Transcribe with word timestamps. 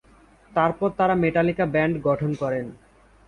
তারপর 0.51 0.89
তারা 0.99 1.15
Metallica 1.15 1.65
band 1.65 1.95
গঠন 2.07 2.31
করেন। 2.35 2.65